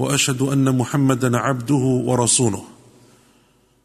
[0.00, 2.62] وأشهد أن محمدا عبده ورسوله.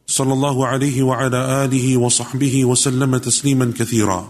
[0.07, 4.29] صلى الله عليه وعلى آله وصحبه وسلم تسليما كثيرا.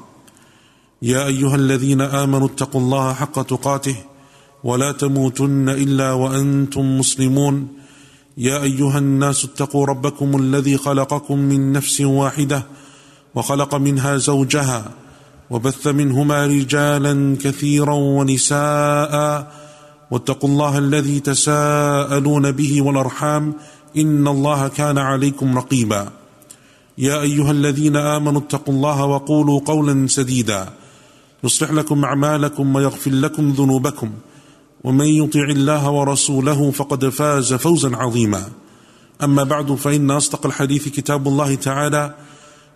[1.02, 3.95] يا أيها الذين آمنوا اتقوا الله حق تقاته
[4.63, 7.67] ولا تموتن إلا وأنتم مسلمون.
[8.38, 12.66] يا أيها الناس اتقوا ربكم الذي خلقكم من نفس واحدة
[13.36, 14.91] وخلق منها زوجها
[15.49, 19.64] وبث منهما رجالا كثيرا ونساء.
[20.12, 23.54] واتقوا الله الذي تساءلون به والأرحام
[23.98, 26.09] إن الله كان عليكم رقيبا.
[26.97, 30.70] يا أيها الذين آمنوا اتقوا الله وقولوا قولا سديدا.
[31.44, 34.12] يصلح لكم أعمالكم ويغفر لكم ذنوبكم.
[34.84, 38.44] ومن يطع الله ورسوله فقد فاز فوزا عظيما.
[39.23, 42.16] أما بعد فإن أصدق الحديث كتاب الله تعالى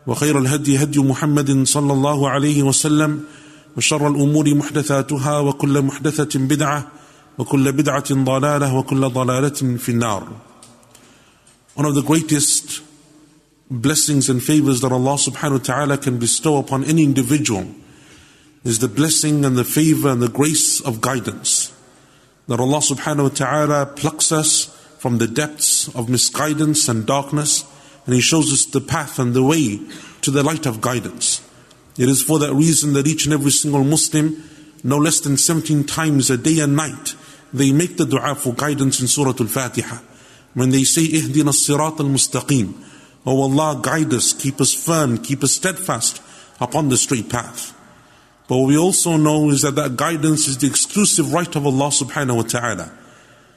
[0.08, 3.24] وخير الهدي هدي محمد صلى الله عليه وسلم
[3.78, 6.88] وشر الأمور محدثاتها وكل محدثة بدعة
[7.39, 10.29] وكل بدعة ضلالة وكل ضلالة في النار
[11.75, 12.83] One of the greatest
[13.69, 17.67] blessings and favors that Allah subhanahu wa ta'ala can bestow upon any individual
[18.63, 21.73] is the blessing and the favor and the grace of guidance.
[22.47, 24.67] That Allah subhanahu wa ta'ala plucks us
[24.99, 27.65] from the depths of misguidance and darkness
[28.07, 29.81] and He shows us the path and the way
[30.23, 31.43] to the light of guidance.
[31.99, 34.43] It is for that reason that each and every single Muslim,
[34.83, 37.15] no less than 17 times a day and night,
[37.54, 40.00] they make the dua for guidance in Surah Al-Fatiha.
[40.54, 42.74] When they say, Ihdina sirat al-mustaqim,
[43.26, 46.22] Oh Allah, guide us, keep us firm, keep us steadfast
[46.60, 47.76] upon the straight path.
[48.48, 51.90] But what we also know is that that guidance is the exclusive right of Allah
[51.90, 52.92] subhanahu wa ta'ala.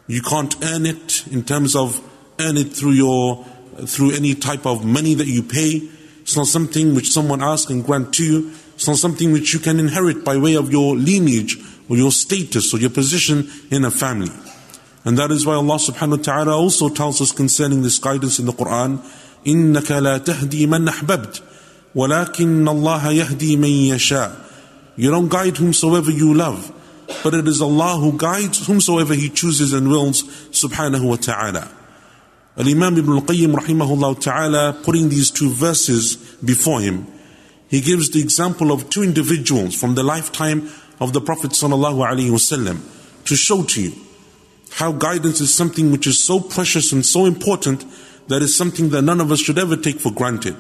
[0.07, 2.01] You can't earn it in terms of
[2.39, 3.47] earn it through your
[3.87, 5.89] through any type of money that you pay.
[6.21, 8.53] It's not something which someone asks and grant to you.
[8.75, 11.57] It's not something which you can inherit by way of your lineage
[11.90, 14.32] or your status or your position in a family.
[15.06, 18.46] And that is why Allah subhanahu wa ta'ala also tells us concerning this guidance in
[18.46, 18.98] the Quran,
[19.46, 21.42] إِنَّكَ لَا تَهْدِي مَنْ أَحْبَبْتَ
[21.96, 24.36] وَلَكِنَّ اللَّهَ يَهْدِي مَنْ يَشَاءُ
[24.98, 26.74] You don't guide whomsoever you love,
[27.24, 31.72] but it is Allah who guides whomsoever He chooses and wills subhanahu wa ta'ala.
[32.58, 37.06] Al-Imam Ibn al-Qayyim rahimahullah ta'ala putting these two verses before him,
[37.68, 40.68] he gives the example of two individuals from the lifetime
[41.03, 42.81] of the Prophet wasallam
[43.25, 43.93] to show to you
[44.71, 47.85] how guidance is something which is so precious and so important
[48.29, 50.57] that is something that none of us should ever take for granted.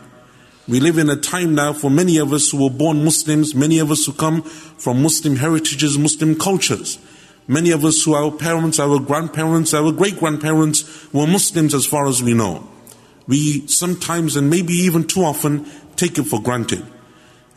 [0.66, 3.78] We live in a time now for many of us who were born Muslims, many
[3.78, 6.98] of us who come from Muslim heritages, Muslim cultures.
[7.46, 12.06] Many of us who our parents, our grandparents, our great grandparents were Muslims as far
[12.08, 12.68] as we know.
[13.28, 15.66] We sometimes and maybe even too often
[15.96, 16.84] take it for granted.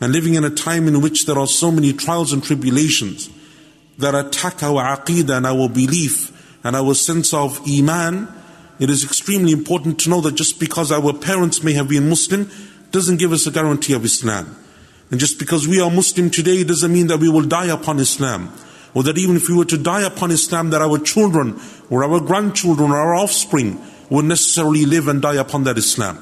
[0.00, 3.30] And living in a time in which there are so many trials and tribulations
[3.98, 6.32] that attack our aqidah and our belief
[6.64, 8.28] and our sense of iman,
[8.78, 12.50] it is extremely important to know that just because our parents may have been Muslim
[12.90, 14.54] doesn't give us a guarantee of Islam.
[15.10, 18.52] And just because we are Muslim today doesn't mean that we will die upon Islam.
[18.92, 22.20] Or that even if we were to die upon Islam, that our children or our
[22.20, 23.80] grandchildren or our offspring
[24.10, 26.18] will necessarily live and die upon that Islam.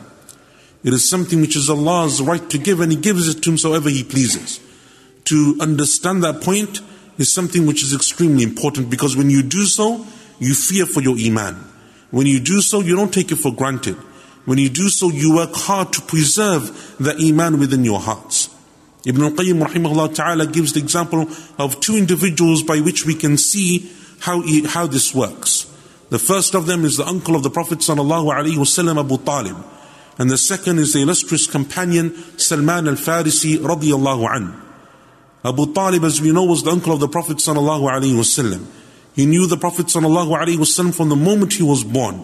[0.84, 3.88] It is something which is Allah's right to give and He gives it to whomsoever
[3.88, 4.60] He pleases.
[5.24, 6.80] To understand that point
[7.16, 10.04] is something which is extremely important because when you do so,
[10.38, 11.54] you fear for your Iman.
[12.10, 13.96] When you do so, you don't take it for granted.
[14.44, 18.50] When you do so, you work hard to preserve the Iman within your hearts.
[19.06, 21.28] Ibn al-Qayyim rahimahullah ta'ala gives the example
[21.58, 23.90] of two individuals by which we can see
[24.20, 25.70] how, how this works.
[26.10, 29.56] The first of them is the uncle of the Prophet sallallahu alaihi wasallam, Abu Talib.
[30.18, 34.60] And the second is the illustrious companion Salman al-Farisi radiyallahu an.
[35.44, 38.64] Abu Talib, as we know, was the uncle of the Prophet sallallahu alaihi wasallam.
[39.14, 42.22] He knew the Prophet sallallahu alaihi wasallam from the moment he was born.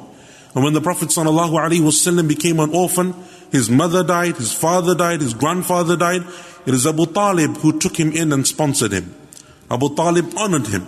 [0.54, 3.14] And when the Prophet sallallahu alaihi wasallam became an orphan,
[3.52, 6.22] his mother died, his father died, his grandfather died.
[6.66, 9.14] It is Abu Talib who took him in and sponsored him.
[9.70, 10.87] Abu Talib honored him.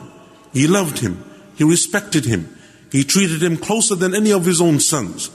[0.53, 1.23] He loved him.
[1.57, 2.57] He respected him.
[2.91, 5.31] He treated him closer than any of his own sons.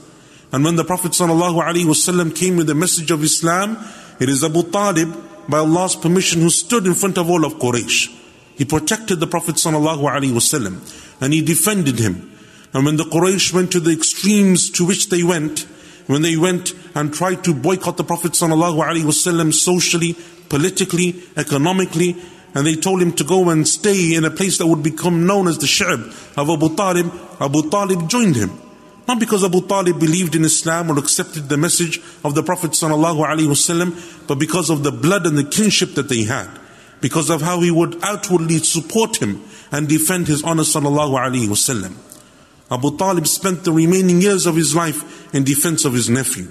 [0.51, 3.77] And when the Prophet ﷺ came with the message of Islam,
[4.19, 5.11] it is Abu Talib,
[5.49, 8.15] by Allah's permission, who stood in front of all of Quraysh.
[8.55, 12.31] He protected the Prophet ﷺ and he defended him.
[12.73, 15.61] And when the Quraysh went to the extremes to which they went,
[16.07, 20.15] when they went and tried to boycott the Prophet ﷺ socially,
[20.49, 22.15] politically, economically,
[22.53, 25.47] and they told him to go and stay in a place that would become known
[25.47, 28.51] as the Shi'b of Abu Talib, Abu Talib joined him.
[29.07, 34.27] Not because Abu Talib believed in Islam or accepted the message of the Prophet ﷺ,
[34.27, 36.49] but because of the blood and the kinship that they had.
[37.01, 41.93] Because of how he would outwardly support him and defend his honor ﷺ.
[42.71, 46.49] Abu Talib spent the remaining years of his life in defense of his nephew.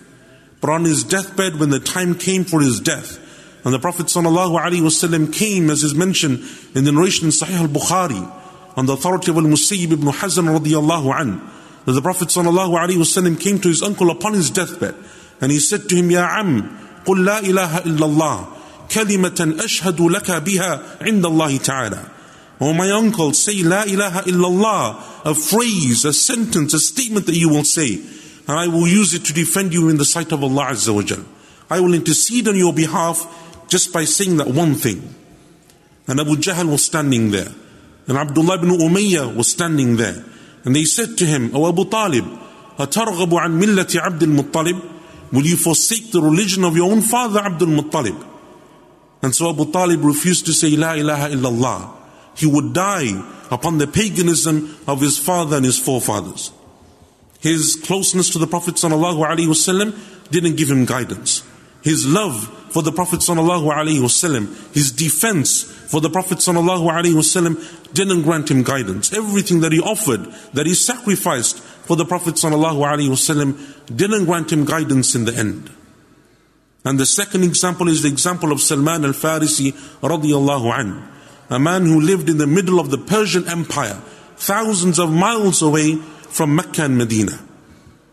[0.60, 3.18] But on his deathbed, when the time came for his death,
[3.64, 6.44] and the Prophet ﷺ came, as is mentioned
[6.74, 8.30] in the narration in Sahih al-Bukhari,
[8.76, 11.40] on the authority of Al-Musayyib ibn Hazan radiallahu an,
[11.86, 14.94] that the Prophet ﷺ came to his uncle upon his deathbed,
[15.40, 18.48] and he said to him, Ya Am, قل لا إله إلا الله
[18.90, 22.08] كلمة أشهد لك بها عند الله تعالى
[22.60, 27.48] Oh my uncle, say La ilaha illallah, a phrase, a sentence, a statement that you
[27.48, 28.00] will say,
[28.46, 31.02] and I will use it to defend you in the sight of Allah Azza wa
[31.02, 31.24] Jal.
[31.68, 33.26] I will intercede on your behalf
[33.68, 35.12] just by saying that one thing.
[36.06, 37.48] And Abu Jahl was standing there.
[38.06, 40.24] And Abdullah ibn Umayyah was standing there.
[40.66, 42.24] And they said to him, O Abu Talib,
[42.78, 44.80] أترغب عن ملة عبد المطلب?
[45.32, 48.22] Will you forsake the religion of your own father Abdul Muttalib?
[49.22, 51.90] And so Abu Talib refused to say La ilaha illallah.
[52.36, 56.52] He would die upon the paganism of his father and his forefathers.
[57.40, 61.42] His closeness to the Prophet ﷺ didn't give him guidance.
[61.82, 68.63] His love for the Prophet ﷺ, his defense for the Prophet ﷺ didn't grant him
[68.63, 69.13] guidance.
[69.13, 75.15] Everything that he offered, that he sacrificed for the Prophet ﷺ didn't grant him guidance
[75.15, 75.71] in the end.
[76.83, 79.73] And the second example is the example of Salman al-Farisi
[81.49, 84.01] a man who lived in the middle of the Persian Empire,
[84.35, 87.39] thousands of miles away from Mecca and Medina.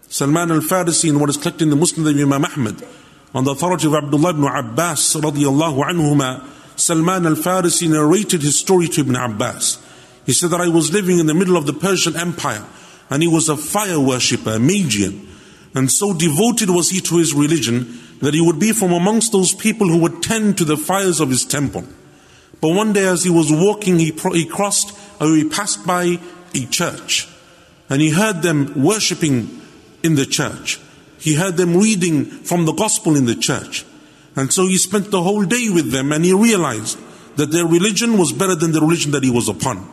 [0.08, 2.86] Salman al-Farisi in what is collected in the Musnad of Imam Ahmad,
[3.34, 9.02] on the authority of Abdullah ibn Abbas radiallahu anhuma, Salman al-Farisi narrated his story to
[9.02, 9.78] Ibn Abbas.
[10.26, 12.64] He said that I was living in the middle of the Persian Empire,
[13.10, 15.28] and he was a fire worshipper, a Magian.
[15.74, 19.52] And so devoted was he to his religion that he would be from amongst those
[19.52, 21.84] people who would tend to the fires of his temple.
[22.60, 26.18] But one day as he was walking, he, pro- he crossed or he passed by
[26.54, 27.28] a church
[27.90, 29.60] and he heard them worshipping
[30.02, 30.80] in the church.
[31.18, 33.84] He heard them reading from the gospel in the church.
[34.36, 36.98] And so he spent the whole day with them and he realized
[37.36, 39.88] that their religion was better than the religion that he was upon.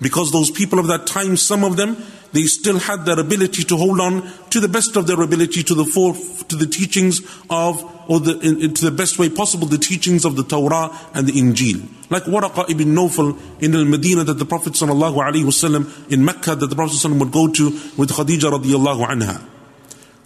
[0.00, 1.96] Because those people of that time, some of them,
[2.32, 5.74] they still had their ability to hold on to the best of their ability to
[5.74, 6.14] the four,
[6.48, 10.36] to the teachings of, or the, in, to the best way possible, the teachings of
[10.36, 11.88] the Torah and the Injil.
[12.10, 16.76] Like Waraqa ibn Nawfal in Al Medina that the Prophet ﷺ in Mecca that the
[16.76, 19.42] Prophet ﷺ would go to with Khadija radiallahu anha.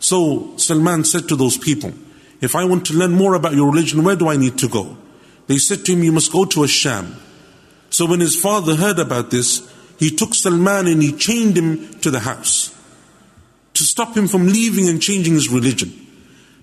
[0.00, 1.92] So Salman said to those people,
[2.42, 4.98] if I want to learn more about your religion, where do I need to go?
[5.46, 7.14] They said to him, you must go to Asham.
[7.88, 12.10] So when his father heard about this, he took Salman and he chained him to
[12.10, 12.74] the house
[13.74, 15.92] to stop him from leaving and changing his religion.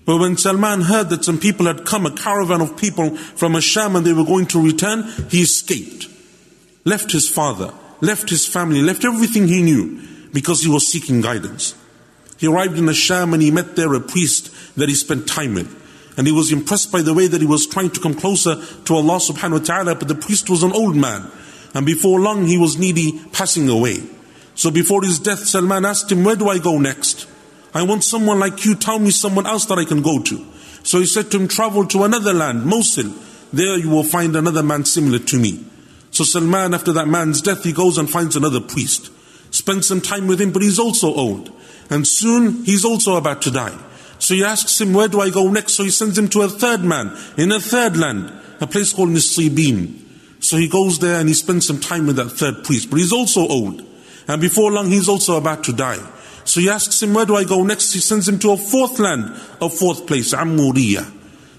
[0.04, 3.96] But when Salman heard that some people had come, a caravan of people from Asham
[3.96, 6.08] and they were going to return, he escaped.
[6.84, 10.00] Left his father, left his family, left everything he knew
[10.32, 11.74] because he was seeking guidance.
[12.40, 15.76] He arrived in Asham and he met there a priest that he spent time with.
[16.16, 18.94] And he was impressed by the way that he was trying to come closer to
[18.94, 21.30] Allah subhanahu wa ta'ala, but the priest was an old man.
[21.74, 23.98] And before long he was nearly passing away.
[24.54, 27.28] So before his death, Salman asked him, Where do I go next?
[27.74, 30.46] I want someone like you, tell me someone else that I can go to.
[30.82, 33.12] So he said to him, Travel to another land, Mosul.
[33.52, 35.62] There you will find another man similar to me.
[36.10, 39.10] So Salman, after that man's death, he goes and finds another priest.
[39.50, 41.50] Spends some time with him, but he's also old.
[41.88, 43.76] And soon he's also about to die.
[44.18, 45.74] So he asks him, Where do I go next?
[45.74, 49.08] So he sends him to a third man in a third land, a place called
[49.08, 49.96] Nisibin.
[50.40, 52.90] So he goes there and he spends some time with that third priest.
[52.90, 53.84] But he's also old.
[54.28, 55.98] And before long, he's also about to die.
[56.44, 57.92] So he asks him, Where do I go next?
[57.92, 59.24] He sends him to a fourth land,
[59.60, 61.10] a fourth place, Amuriya.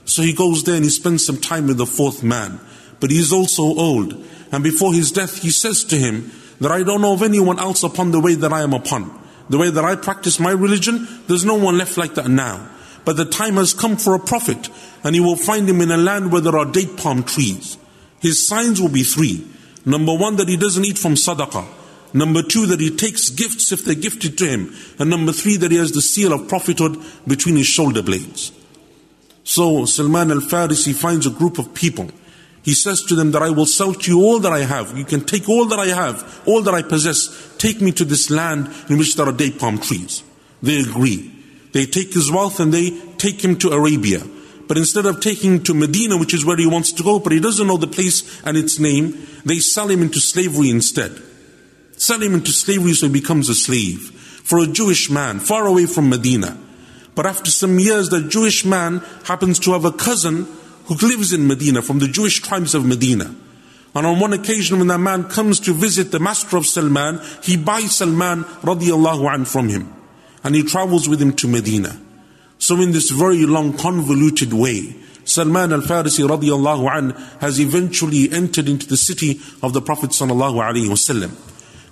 [0.05, 2.59] So he goes there and he spends some time with the fourth man.
[2.99, 4.23] But he's also old.
[4.51, 6.31] And before his death, he says to him
[6.61, 9.19] that I don't know of anyone else upon the way that I am upon
[9.51, 12.69] the way that I practice my religion, there's no one left like that now.
[13.03, 14.69] But the time has come for a prophet,
[15.03, 17.77] and you will find him in a land where there are date palm trees.
[18.21, 19.45] His signs will be three.
[19.85, 21.65] Number one, that he doesn't eat from sadaqah.
[22.13, 24.73] Number two, that he takes gifts if they're gifted to him.
[24.99, 28.53] And number three, that he has the seal of prophethood between his shoulder blades.
[29.43, 32.09] So Salman al Farisi finds a group of people
[32.63, 34.97] He says to them that I will sell to you all that I have.
[34.97, 37.55] You can take all that I have, all that I possess.
[37.57, 40.23] Take me to this land in which there are date palm trees.
[40.61, 41.31] They agree.
[41.71, 44.21] They take his wealth and they take him to Arabia.
[44.67, 47.31] But instead of taking him to Medina, which is where he wants to go, but
[47.31, 51.19] he doesn't know the place and its name, they sell him into slavery instead.
[51.97, 54.11] Sell him into slavery so he becomes a slave
[54.43, 56.57] for a Jewish man far away from Medina.
[57.15, 60.47] But after some years, that Jewish man happens to have a cousin
[60.85, 63.35] who lives in Medina from the Jewish tribes of Medina.
[63.93, 67.57] And on one occasion, when that man comes to visit the master of Salman, he
[67.57, 69.93] buys Salman radiallahu an from him.
[70.43, 71.99] And he travels with him to Medina.
[72.57, 74.95] So in this very long convoluted way,
[75.25, 77.11] Salman al-Farisi radiallahu an
[77.41, 81.35] has eventually entered into the city of the Prophet sallallahu alaihi wasallam.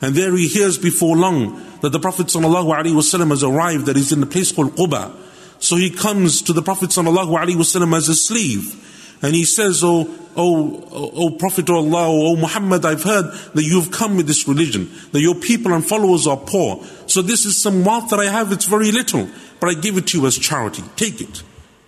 [0.01, 4.24] And there he hears before long that the Prophet ﷺ has arrived, that he's in
[4.24, 5.15] a place called Quba.
[5.58, 8.80] So he comes to the Prophet ﷺ as a slave.
[9.22, 13.62] And he says, oh, oh, oh, oh Prophet of Allah, oh Muhammad, I've heard that
[13.62, 16.84] you've come with this religion, that your people and followers are poor.
[17.06, 19.28] So this is some wealth that I have, it's very little,
[19.60, 20.82] but I give it to you as charity.
[20.96, 21.42] Take it.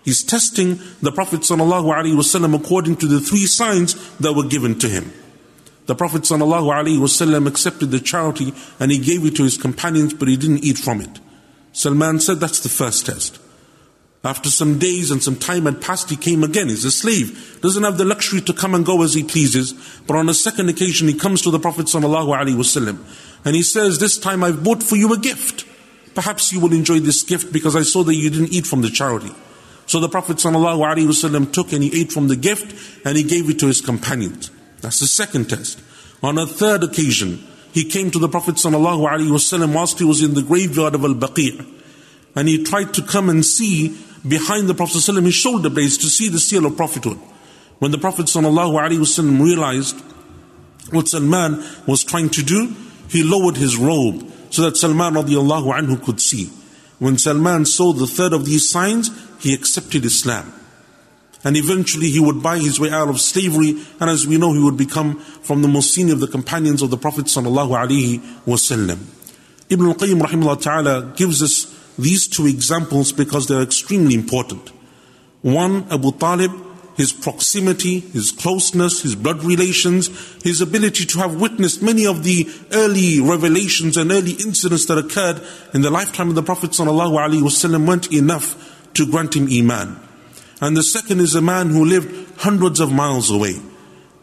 [0.05, 5.13] He's testing the Prophet ﷺ according to the three signs that were given to him.
[5.87, 10.37] The Prophet ﷺ accepted the charity and he gave it to his companions, but he
[10.37, 11.21] didn't eat from it.
[11.73, 13.39] Salman said that's the first test.
[14.24, 16.70] After some days and some time had passed, he came again.
[16.70, 17.60] He's a slave.
[17.62, 19.74] Doesn't have the luxury to come and go as he pleases.
[20.06, 23.00] But on a second occasion, he comes to the Prophet ﷺ
[23.44, 25.66] and he says, This time I've bought for you a gift.
[26.14, 28.92] Perhaps you will enjoy this gift because I saw that you didn't eat from the
[28.92, 29.32] charity.
[29.88, 33.60] So the Prophet ﷺ took and he ate from the gift and he gave it
[33.60, 34.52] to his companions.
[34.82, 35.82] That's the second test.
[36.22, 40.44] On a third occasion, he came to the Prophet ﷺ whilst he was in the
[40.44, 41.80] graveyard of Al Baqi
[42.36, 43.98] and he tried to come and see
[44.28, 47.18] behind the Prophet ﷺ his shoulder blades to see the seal of prophethood.
[47.80, 50.00] When the Prophet ﷺ realized
[50.92, 52.74] what Salman was trying to do,
[53.10, 56.50] he lowered his robe so that Salman anhu could see.
[57.00, 59.10] When Salman saw the third of these signs,
[59.40, 60.54] he accepted Islam
[61.44, 64.60] and eventually he would buy his way out of slavery, and as we know, he
[64.60, 69.00] would become from the most senior of the companions of the Prophet sallallahu alaihi wasallam.
[69.70, 74.70] Ibn al-Qayyim rahimahullah ta'ala gives us these two examples because they're extremely important.
[75.42, 76.52] One, Abu Talib,
[76.96, 80.08] his proximity, his closeness, his blood relations,
[80.44, 85.42] his ability to have witnessed many of the early revelations and early incidents that occurred
[85.74, 90.00] in the lifetime of the Prophet wasallam weren't enough to grant him iman.
[90.60, 93.56] And the second is a man who lived hundreds of miles away.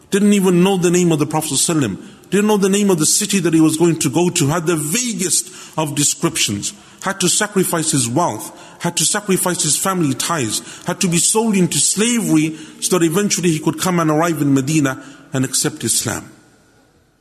[0.09, 2.29] Didn't even know the name of the Prophet ﷺ.
[2.29, 4.47] Didn't know the name of the city that he was going to go to.
[4.47, 6.73] Had the vaguest of descriptions.
[7.01, 8.81] Had to sacrifice his wealth.
[8.81, 10.83] Had to sacrifice his family ties.
[10.85, 14.53] Had to be sold into slavery so that eventually he could come and arrive in
[14.53, 15.03] Medina
[15.33, 16.29] and accept Islam.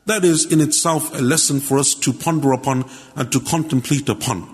[0.07, 4.49] That is in itself a lesson for us to ponder upon and to contemplate upon.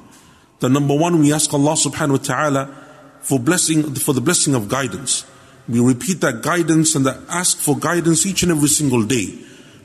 [0.61, 2.77] The number one, we ask Allah subhanahu wa ta'ala
[3.21, 5.25] for blessing for the blessing of guidance.
[5.69, 9.39] We repeat that guidance and that ask for guidance each and every single day.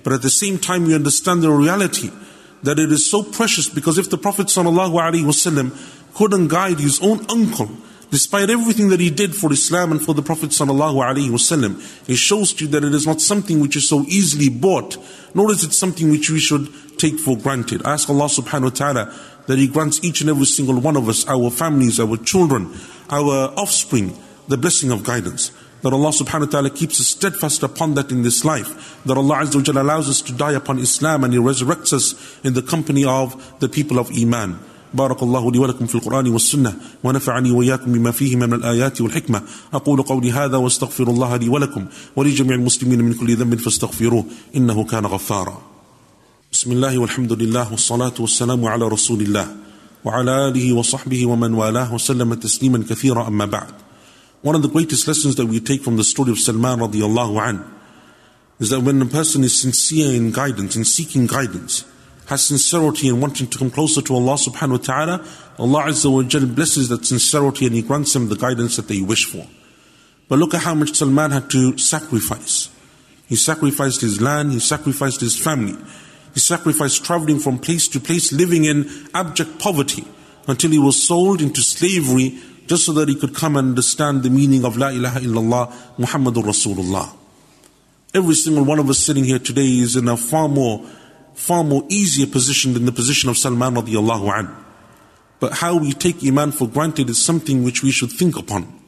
[0.03, 2.11] But at the same time, we understand the reality
[2.63, 7.69] that it is so precious because if the Prophet ﷺ couldn't guide his own uncle,
[8.11, 12.65] despite everything that he did for Islam and for the Prophet ﷺ, it shows to
[12.65, 14.97] you that it is not something which is so easily bought,
[15.33, 17.85] nor is it something which we should take for granted.
[17.85, 19.13] I ask Allah subhanahu wa ta'ala
[19.47, 22.73] that He grants each and every single one of us, our families, our children,
[23.09, 25.51] our offspring, the blessing of guidance.
[25.81, 29.01] That Allah subhanahu wa ta'ala keeps us steadfast upon that in this life.
[29.05, 32.53] That Allah Azza wa allows us to die upon Islam and He resurrects us in
[32.53, 34.59] the company of the people of Iman.
[34.93, 39.41] بارك الله لي ولكم في القرآن والسنة ونفعني وإياكم بما فيه من الآيات والحكمة
[39.73, 45.05] أقول قولي هذا واستغفر الله لي ولكم ولجميع المسلمين من كل ذنب فاستغفروه إنه كان
[45.05, 45.61] غفارا
[46.51, 49.47] بسم الله والحمد لله والصلاة والسلام على رسول الله
[50.05, 53.73] وعلى آله وصحبه ومن والاه وسلم تسليما كثيرا أما بعد
[54.41, 57.75] One of the greatest lessons that we take from the story of Salman radiallahu an
[58.59, 61.83] is that when a person is sincere in guidance, in seeking guidance,
[62.27, 65.25] has sincerity in wanting to come closer to Allah subhanahu wa ta'ala,
[65.57, 69.01] Allah Azza wa Jal blesses that sincerity and He grants them the guidance that they
[69.01, 69.45] wish for.
[70.29, 72.69] But look at how much Salman had to sacrifice.
[73.27, 75.77] He sacrificed his land, he sacrificed his family,
[76.33, 80.05] he sacrificed traveling from place to place, living in abject poverty
[80.47, 82.39] until he was sold into slavery
[82.69, 86.43] just so that he could come and understand the meaning of La ilaha illallah Muhammadur
[86.43, 87.09] Rasulullah.
[88.13, 90.85] Every single one of us sitting here today is in a far more,
[91.33, 94.55] far more easier position than the position of Salman radiallahu an.
[95.39, 98.79] But how we take Iman for granted is something which we should think upon.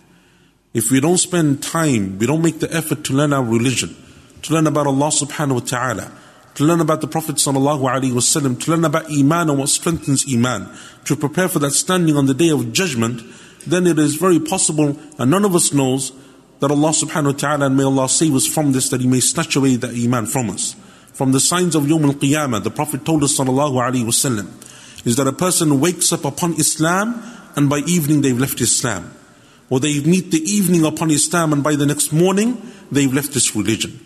[0.74, 3.96] if we don't spend time, we don't make the effort to learn our religion,
[4.44, 6.12] to learn about Allah subhanahu wa ta'ala,
[6.56, 10.26] to learn about the Prophet sallallahu alaihi wasallam, to learn about Iman and what strengthens
[10.32, 10.70] Iman,
[11.06, 13.22] to prepare for that standing on the day of judgment,
[13.66, 16.12] then it is very possible, and none of us knows,
[16.60, 19.20] that Allah subhanahu wa ta'ala, and may Allah save us from this, that He may
[19.20, 20.76] snatch away that Iman from us.
[21.14, 24.48] From the signs of Yawm al-Qiyamah, the Prophet told us sallallahu alaihi wasallam,
[25.06, 27.22] is that a person wakes up upon Islam,
[27.56, 29.12] and by evening they've left Islam
[29.72, 33.56] or they meet the evening upon Islam and by the next morning they've left this
[33.56, 34.06] religion.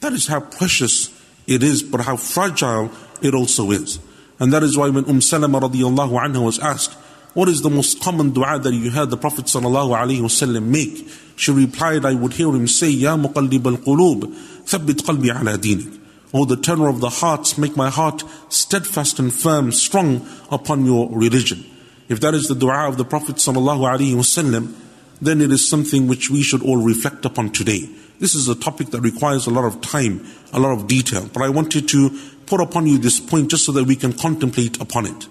[0.00, 1.10] That is how precious
[1.48, 3.98] it is, but how fragile it also is.
[4.38, 6.96] And that is why when Umm Salama radiallahu anha was asked,
[7.34, 11.08] what is the most common dua that you heard the Prophet wasallam make?
[11.36, 14.24] She replied, I would hear him say, Ya muqallib al-qulub,
[14.64, 15.98] thabbit qalbi ala dinik.
[16.34, 21.08] O the turner of the hearts, make my heart steadfast and firm, strong upon your
[21.10, 21.64] religion.
[22.08, 24.74] If that is the dua of the Prophet wasallam,
[25.22, 27.88] then it is something which we should all reflect upon today.
[28.18, 31.42] This is a topic that requires a lot of time, a lot of detail, but
[31.42, 32.10] I wanted to
[32.46, 35.28] put upon you this point just so that we can contemplate upon it.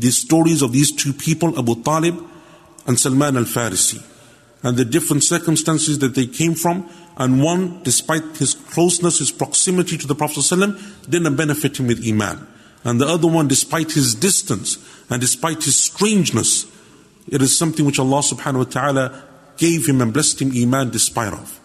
[0.00, 2.18] These stories of these two people, Abu Talib
[2.86, 4.02] and Salman al Farisi,
[4.62, 9.98] and the different circumstances that they came from, and one, despite his closeness, his proximity
[9.98, 12.46] to the Prophet ﷺ, didn't benefit him with Iman.
[12.82, 14.78] And the other one, despite his distance
[15.10, 16.66] and despite his strangeness,
[17.28, 19.22] it is something which Allah subhanahu wa ta'ala
[19.58, 21.59] gave him and blessed him iman despite of.